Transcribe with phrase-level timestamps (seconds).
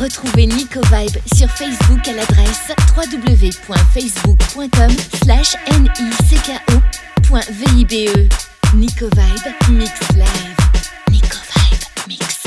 [0.00, 4.90] Retrouvez Nico Vibe sur Facebook à l'adresse www.facebook.com
[5.22, 5.54] slash
[7.28, 8.30] nicko.vibe
[8.76, 10.56] Nico Vibe Mix Live.
[11.10, 12.39] Nico Vibe Mix.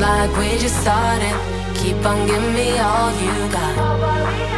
[0.00, 1.36] like we just started.
[1.74, 4.57] Keep on giving me all you got.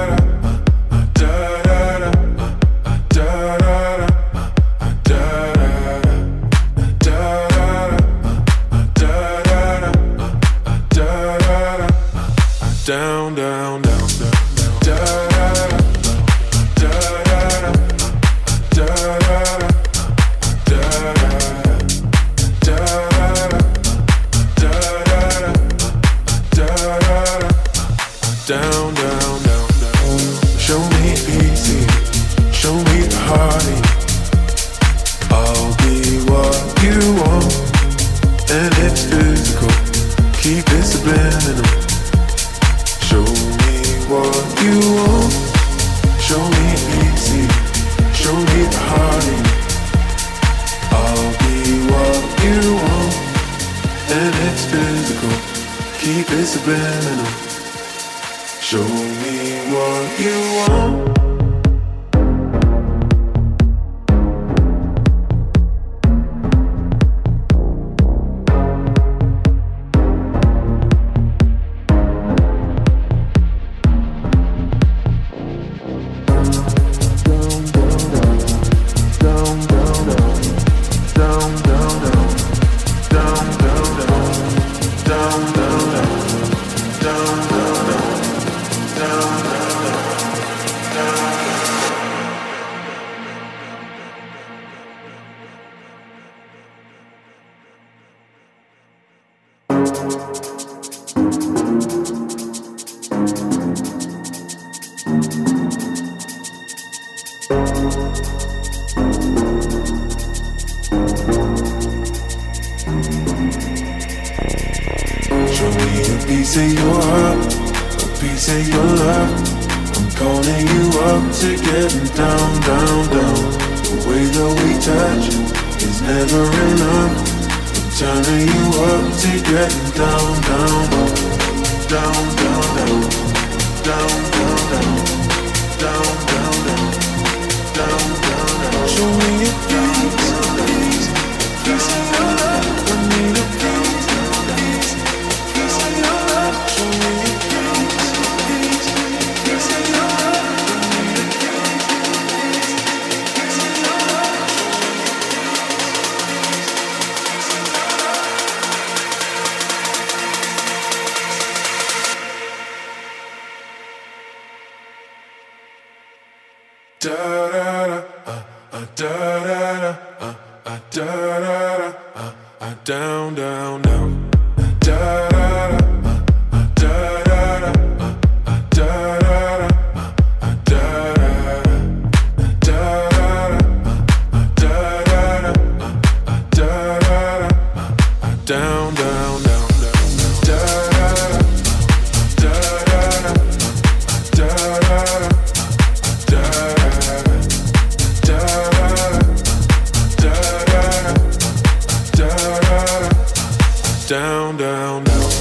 [204.11, 205.31] down, down, down.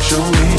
[0.00, 0.51] Show me.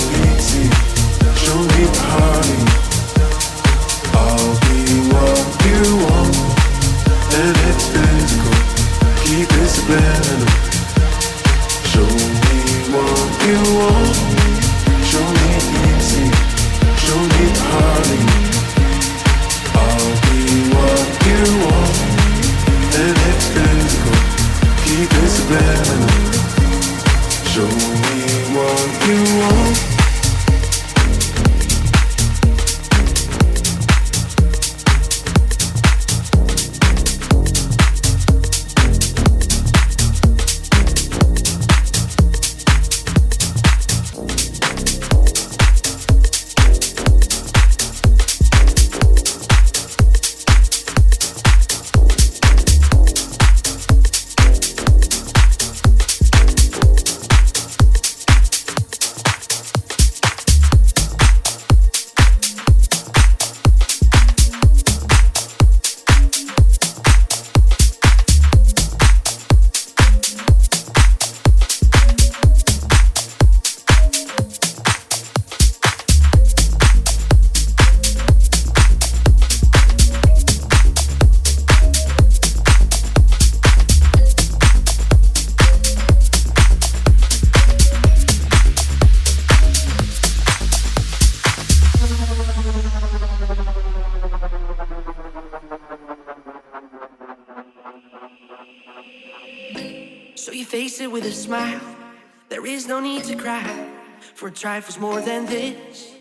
[102.88, 103.90] No need to cry,
[104.36, 106.12] for trifles more than this.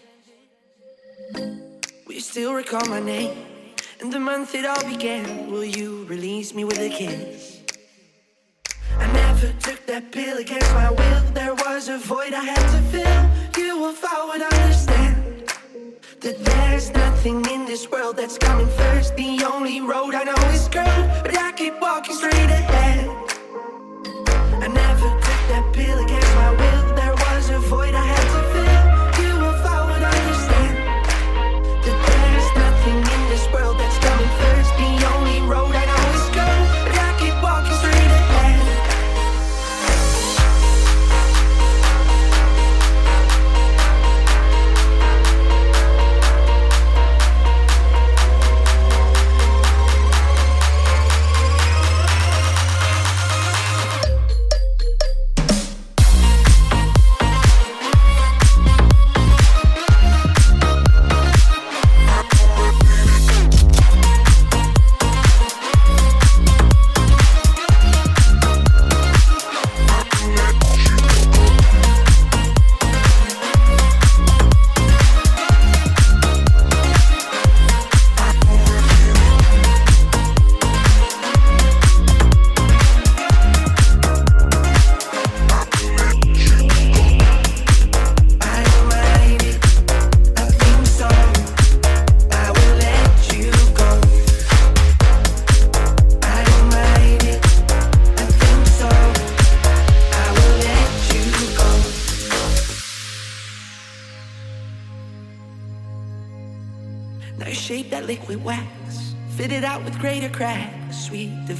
[1.34, 3.36] Will you still recall my name
[4.00, 5.50] and the month it all began?
[5.50, 7.60] Will you release me with a kiss?
[8.96, 11.22] I never took that pill against my will.
[11.34, 13.62] There was a void I had to fill.
[13.62, 15.48] You if I would understand
[16.20, 19.16] that there's nothing in this world that's coming first.
[19.16, 22.71] The only road I know is curved, but I keep walking straight ahead.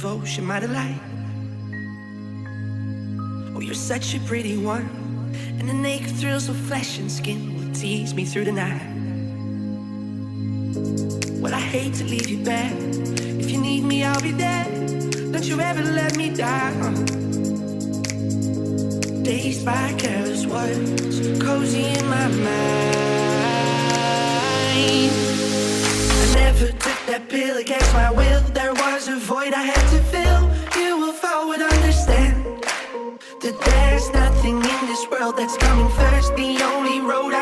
[0.03, 0.99] Devotion, my delight.
[3.55, 4.89] Oh, you're such a pretty one.
[5.57, 8.85] And the naked thrills of flesh and skin will tease me through the night.
[11.41, 12.73] Well, I hate to leave you back.
[13.43, 14.65] If you need me, I'll be there.
[15.31, 17.05] Don't you ever let me down.
[19.23, 22.93] Dazed by careless words, cozy in my mind.
[26.21, 28.41] I never that pill against my will.
[28.57, 30.43] There was a void I had to fill.
[30.81, 32.65] You will forward understand
[33.43, 36.35] that there's nothing in this world that's coming first.
[36.35, 37.32] The only road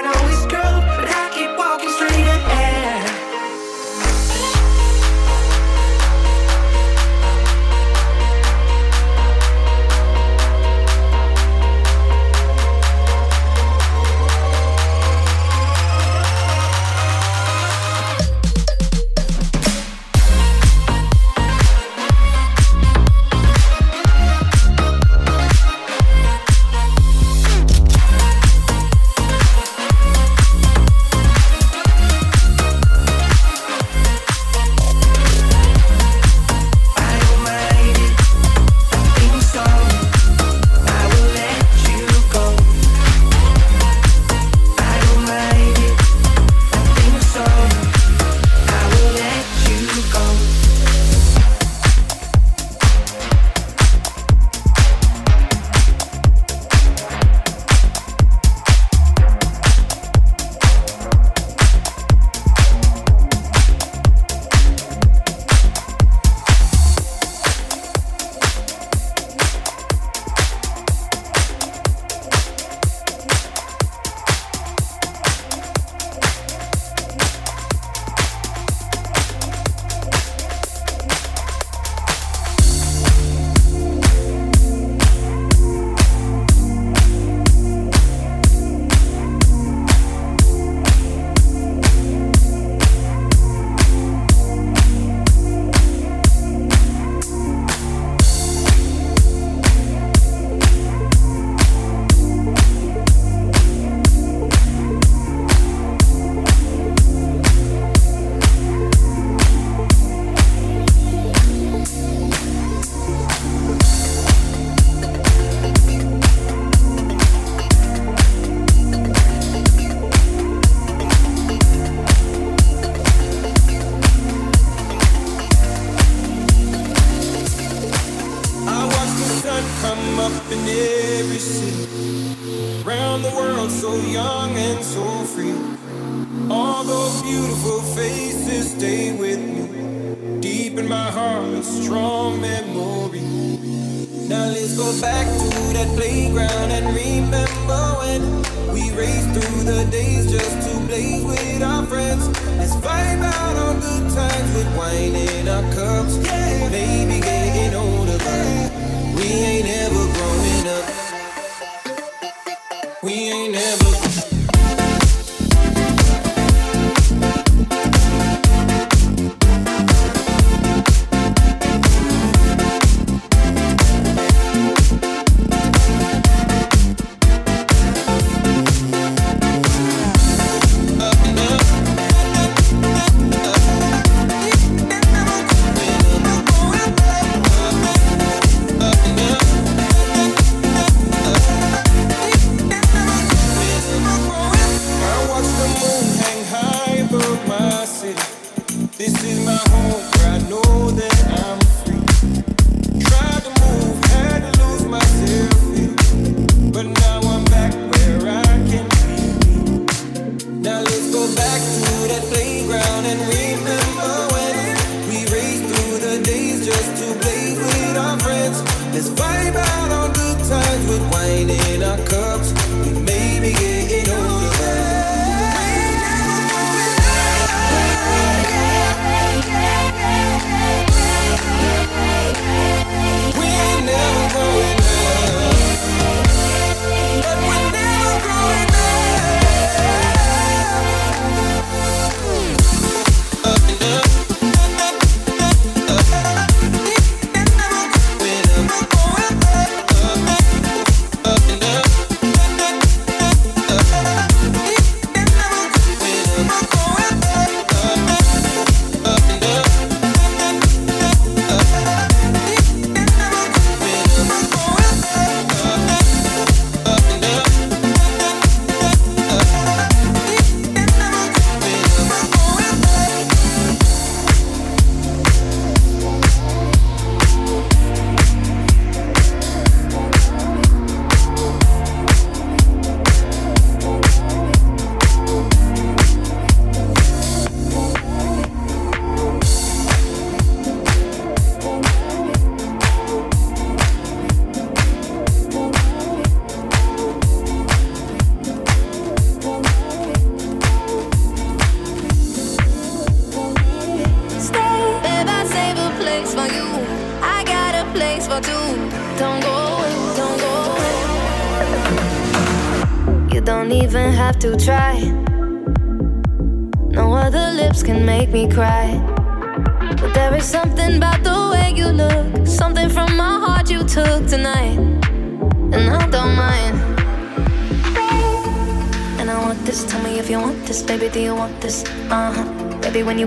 [218.94, 222.61] Let's vibe out on good times with wine in our cups.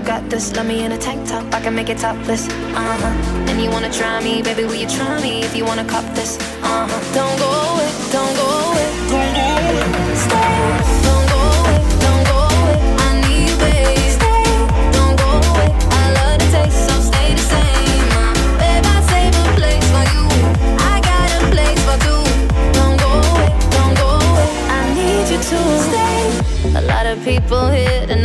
[0.01, 0.55] Topless.
[0.55, 2.47] Love me in a tank top, I can make it topless.
[2.49, 3.49] Uh huh.
[3.49, 4.65] And you wanna try me, baby?
[4.65, 6.37] Will you try me if you wanna cop this?
[6.61, 6.99] Uh huh.
[7.13, 10.15] Don't go away, don't go away, don't go away.
[10.25, 10.51] Stay.
[11.05, 12.77] Don't go away, don't go away.
[13.05, 14.09] I need you, babe.
[14.17, 14.43] Stay.
[14.95, 15.69] Don't go away.
[15.99, 18.09] I love the taste, so stay the same.
[18.19, 20.23] Uh, babe, I save a place for you.
[20.91, 22.23] I got a place for two.
[22.77, 24.49] Don't go away, don't go away.
[24.77, 26.23] I need you to stay.
[26.75, 28.24] A lot of people here tonight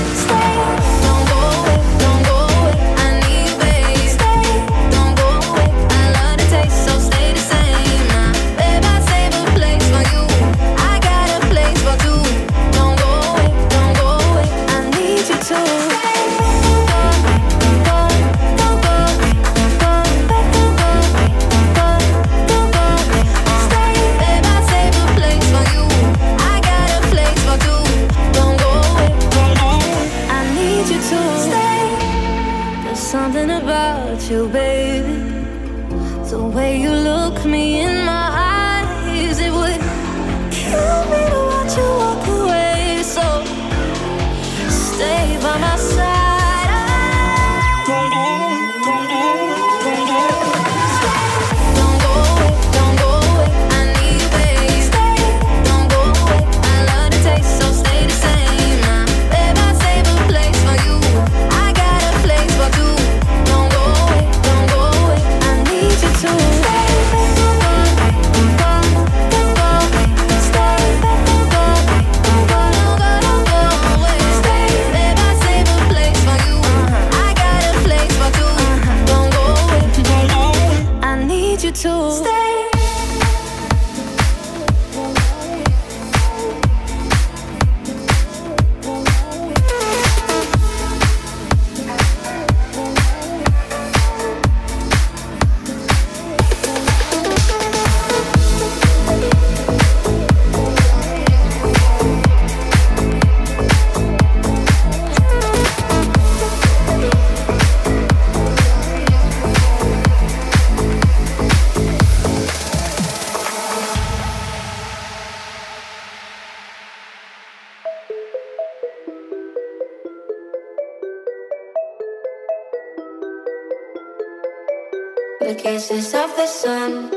[126.61, 127.09] sun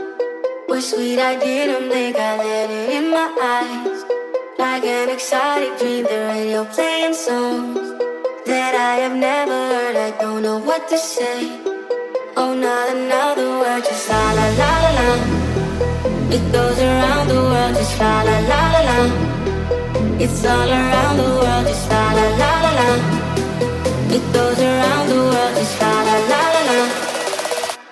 [0.69, 1.19] was sweet.
[1.19, 2.17] I didn't blink.
[2.17, 3.29] I let it in my
[3.59, 4.01] eyes
[4.59, 6.05] like an exotic dream.
[6.05, 7.87] The radio playing songs
[8.47, 9.97] that I have never heard.
[10.09, 11.39] I don't know what to say.
[12.41, 13.85] Oh, not another word.
[13.85, 15.09] Just la la la la la.
[16.37, 17.75] It goes around the world.
[17.77, 18.99] Just la la la la la.
[20.25, 21.67] It's all around the world.
[21.69, 22.91] Just la la la la la.
[24.17, 25.34] It goes around the world.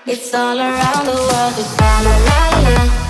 [0.05, 1.55] It's all around the world.
[1.57, 3.02] It's all around.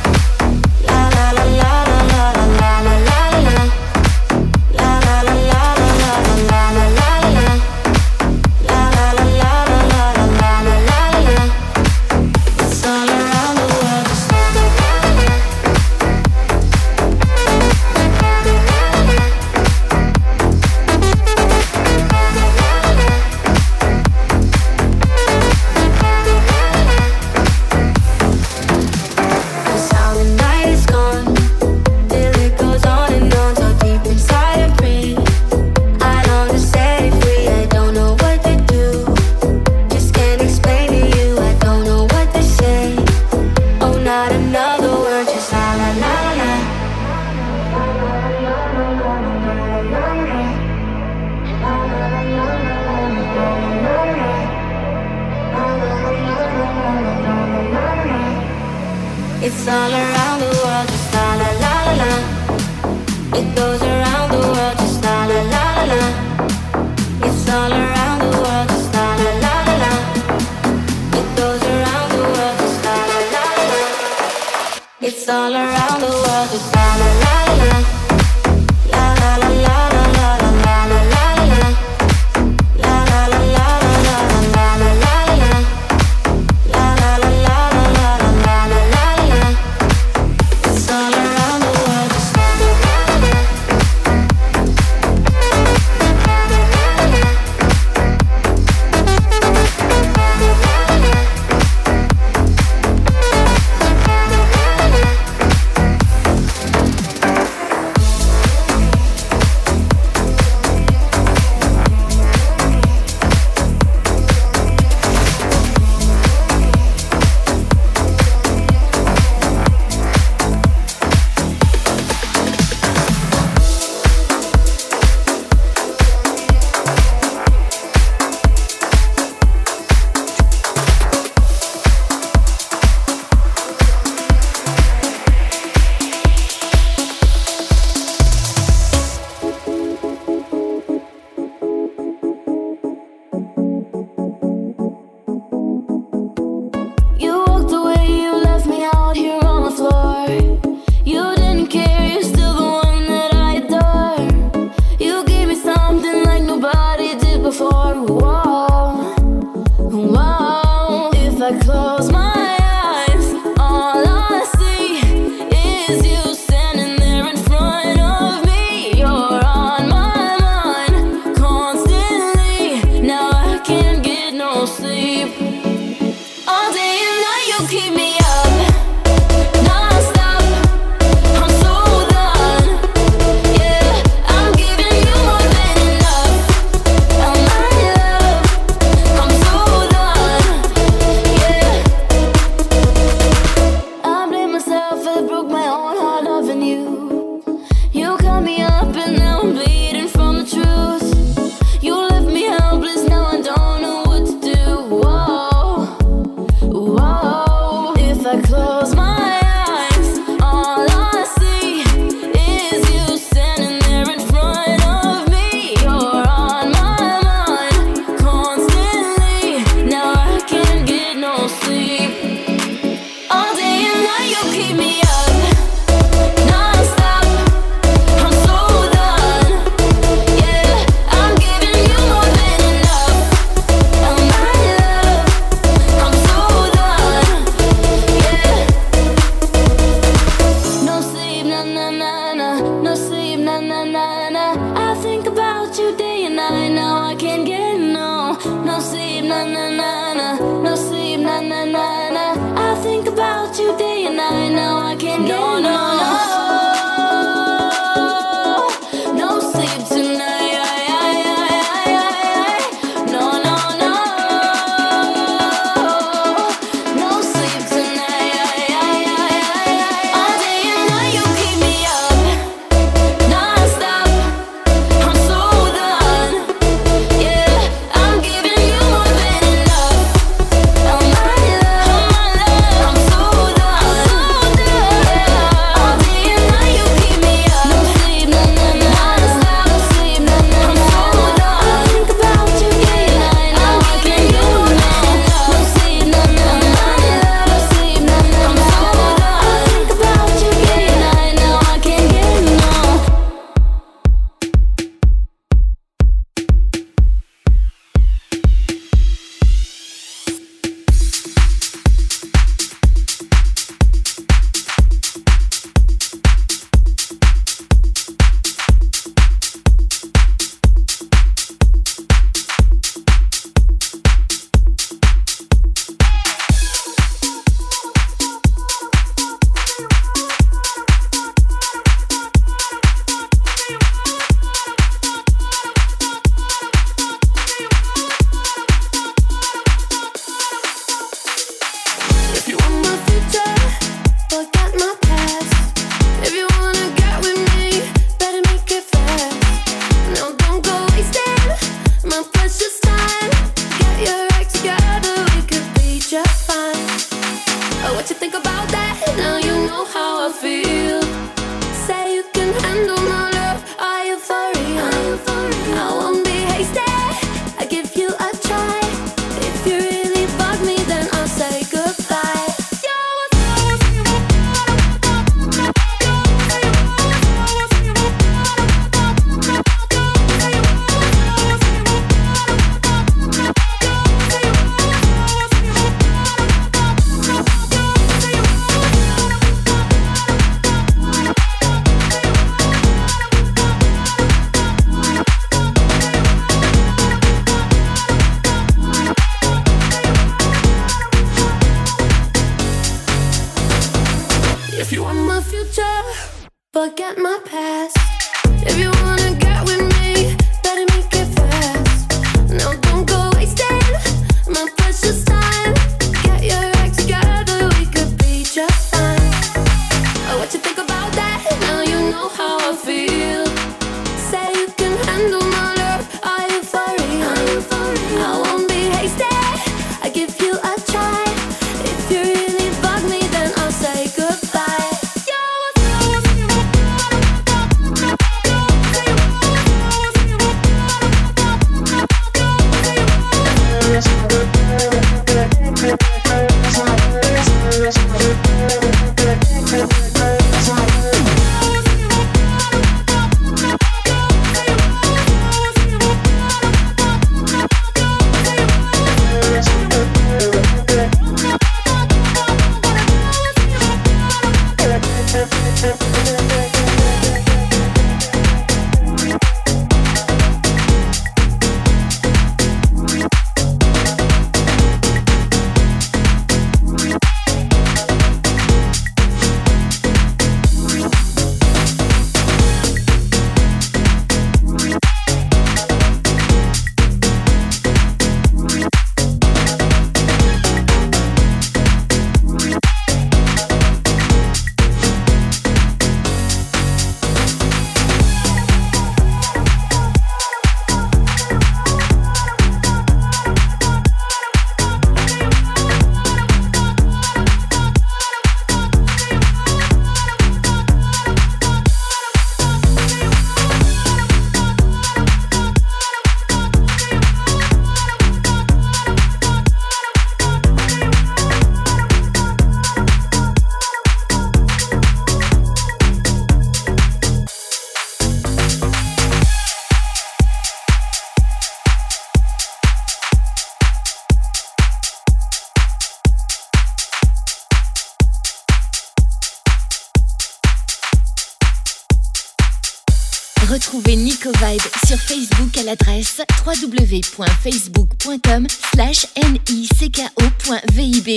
[544.52, 551.28] Vibe sur Facebook à l'adresse www.facebook.com slash nicko.vibe.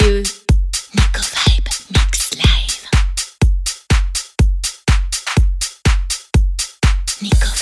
[0.93, 2.89] Nico Vibe Mix Live.
[7.21, 7.54] Nico